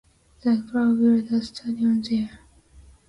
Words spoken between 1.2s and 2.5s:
a stadium there.